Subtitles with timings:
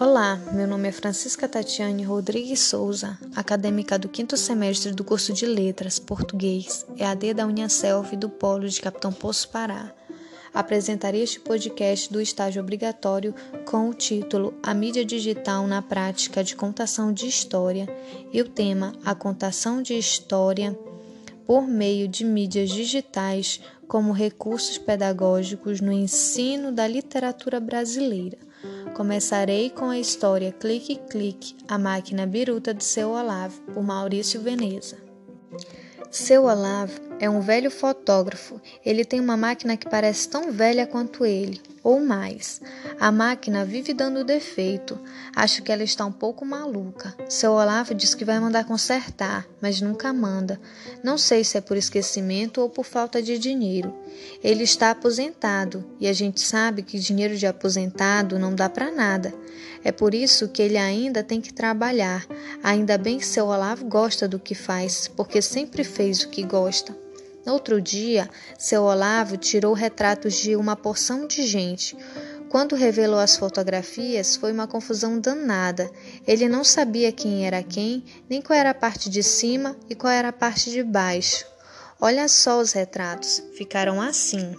[0.00, 5.44] Olá, meu nome é Francisca Tatiane Rodrigues Souza, acadêmica do quinto semestre do curso de
[5.44, 9.92] Letras Português, EAD da Uniaselv do Polo de Capitão Poço Pará.
[10.54, 13.34] Apresentarei este podcast do estágio obrigatório
[13.66, 17.88] com o título A mídia digital na prática de contação de história
[18.32, 20.78] e o tema A contação de história
[21.44, 28.38] por meio de mídias digitais como recursos pedagógicos no ensino da literatura brasileira.
[28.98, 34.98] Começarei com a história Clique Clique, a máquina biruta de seu Olavo, por Maurício Veneza.
[36.10, 38.60] Seu Olavo é um velho fotógrafo.
[38.84, 42.60] Ele tem uma máquina que parece tão velha quanto ele, ou mais.
[43.00, 45.00] A máquina vive dando defeito.
[45.34, 47.16] Acho que ela está um pouco maluca.
[47.30, 50.60] Seu Olavo diz que vai mandar consertar, mas nunca manda.
[51.02, 53.94] Não sei se é por esquecimento ou por falta de dinheiro.
[54.44, 59.32] Ele está aposentado e a gente sabe que dinheiro de aposentado não dá para nada.
[59.82, 62.26] É por isso que ele ainda tem que trabalhar.
[62.62, 67.07] Ainda bem que seu Olavo gosta do que faz, porque sempre fez o que gosta.
[67.46, 71.96] Outro dia, seu Olavo tirou retratos de uma porção de gente.
[72.48, 75.90] Quando revelou as fotografias, foi uma confusão danada.
[76.26, 80.12] Ele não sabia quem era quem, nem qual era a parte de cima e qual
[80.12, 81.44] era a parte de baixo.
[82.00, 84.54] Olha só os retratos, ficaram assim.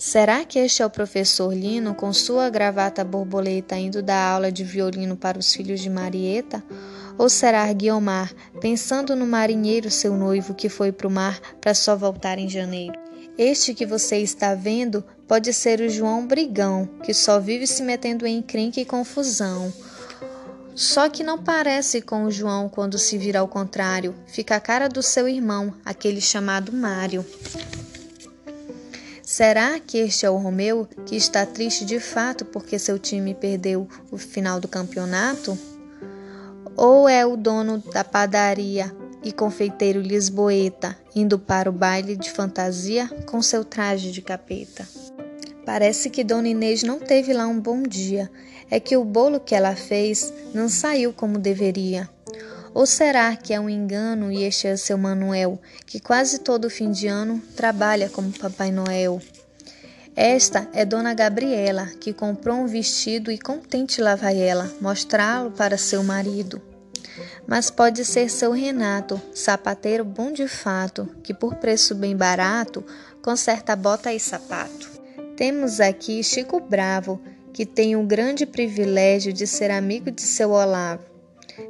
[0.00, 4.62] Será que este é o professor Lino com sua gravata borboleta indo dar aula de
[4.62, 6.62] violino para os filhos de Marieta?
[7.18, 11.96] Ou será Guiomar, pensando no marinheiro seu noivo que foi para o mar para só
[11.96, 12.94] voltar em janeiro?
[13.36, 18.24] Este que você está vendo pode ser o João Brigão, que só vive se metendo
[18.24, 19.72] em encrenca e confusão.
[20.76, 24.88] Só que não parece com o João quando se vira ao contrário, fica a cara
[24.88, 27.26] do seu irmão, aquele chamado Mário.
[29.38, 33.86] Será que este é o Romeu que está triste de fato porque seu time perdeu
[34.10, 35.56] o final do campeonato?
[36.76, 43.08] Ou é o dono da padaria e confeiteiro lisboeta indo para o baile de fantasia
[43.26, 44.84] com seu traje de capeta?
[45.64, 48.28] Parece que Dona Inês não teve lá um bom dia.
[48.68, 52.10] É que o bolo que ela fez não saiu como deveria.
[52.78, 56.92] Ou será que é um engano e este é seu Manuel, que quase todo fim
[56.92, 59.20] de ano trabalha como Papai Noel?
[60.14, 65.76] Esta é Dona Gabriela, que comprou um vestido e contente lá vai ela mostrá-lo para
[65.76, 66.62] seu marido.
[67.48, 72.84] Mas pode ser seu Renato, sapateiro bom de fato, que por preço bem barato
[73.20, 74.88] conserta bota e sapato.
[75.36, 77.20] Temos aqui Chico Bravo,
[77.52, 81.07] que tem o grande privilégio de ser amigo de seu Olavo,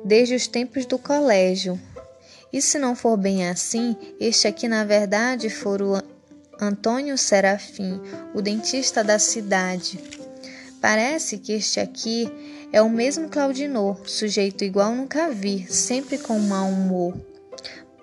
[0.04, 1.78] desde os tempos do colégio.
[2.52, 6.02] E se não for bem assim, este aqui na verdade for o
[6.60, 8.00] Antônio Serafim,
[8.34, 9.98] o dentista da cidade.
[10.80, 12.30] Parece que este aqui
[12.72, 17.14] é o mesmo Claudinor, sujeito igual nunca vi, sempre com mau humor.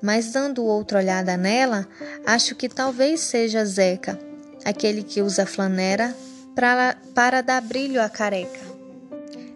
[0.02, 1.88] Mas dando outra olhada nela,
[2.25, 4.19] acho que talvez seja Zeca,
[4.63, 6.16] aquele que usa flanera
[6.56, 8.64] para, para dar brilho à careca.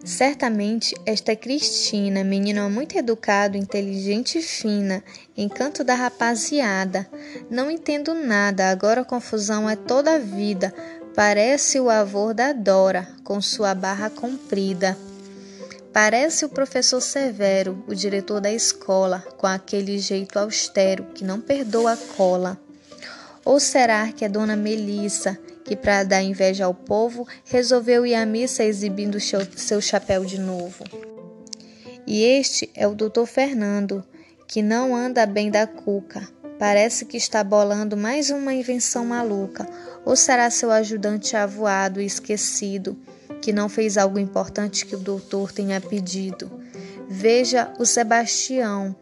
[0.04, 5.04] Certamente esta Cristina, menina muito educado, inteligente e fina,
[5.36, 7.06] encanto da rapaziada.
[7.50, 10.74] Não entendo nada, agora a confusão é toda a vida.
[11.14, 14.96] Parece o avô da Dora, com sua barra comprida.
[15.92, 21.92] Parece o professor Severo, o diretor da escola, com aquele jeito austero que não perdoa
[21.92, 22.58] a cola.
[23.44, 25.38] Ou será que é Dona Melissa,
[25.70, 30.82] que, para dar inveja ao povo, resolveu ir à missa exibindo seu chapéu de novo.
[32.04, 34.04] E este é o doutor Fernando,
[34.48, 36.28] que não anda bem da cuca.
[36.58, 39.64] Parece que está bolando mais uma invenção maluca.
[40.04, 42.98] Ou será seu ajudante avoado e esquecido,
[43.40, 46.50] que não fez algo importante que o doutor tenha pedido?
[47.08, 48.92] Veja o Sebastião.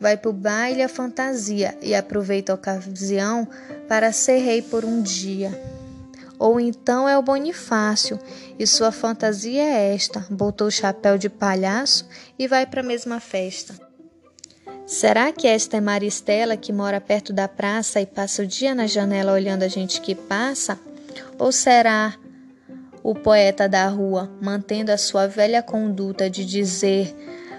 [0.00, 3.46] Vai para o baile a fantasia e aproveita a ocasião
[3.86, 5.83] para ser rei por um dia.
[6.38, 8.18] Ou então é o Bonifácio,
[8.58, 12.06] e sua fantasia é esta: botou o chapéu de palhaço
[12.38, 13.74] e vai para a mesma festa.
[14.86, 18.86] Será que esta é Maristela que mora perto da praça e passa o dia na
[18.86, 20.78] janela olhando a gente que passa?
[21.38, 22.14] Ou será
[23.02, 27.14] o poeta da rua mantendo a sua velha conduta de dizer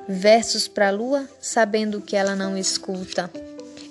[0.07, 3.31] versos para a lua, sabendo que ela não escuta?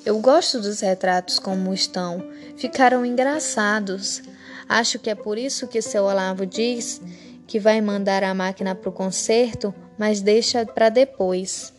[0.07, 2.23] Eu gosto dos retratos como estão,
[2.57, 4.23] ficaram engraçados.
[4.69, 7.01] Acho que é por isso que seu Olavo diz
[7.47, 11.74] que vai mandar a máquina para o concerto, mas deixa para depois.